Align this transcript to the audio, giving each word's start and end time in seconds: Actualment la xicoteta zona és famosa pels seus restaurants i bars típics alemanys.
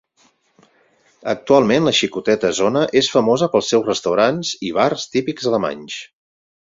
Actualment 1.33 1.85
la 1.87 1.93
xicoteta 1.97 2.51
zona 2.61 2.83
és 3.01 3.09
famosa 3.17 3.51
pels 3.57 3.69
seus 3.75 3.87
restaurants 3.93 4.55
i 4.71 4.73
bars 4.79 5.05
típics 5.17 5.51
alemanys. 5.53 6.01